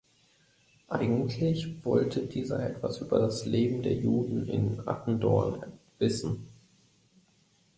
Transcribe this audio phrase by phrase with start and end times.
[0.87, 5.63] Eigentlich wollte dieser etwas über das Leben der Juden in Attendorn
[5.99, 6.47] wissen.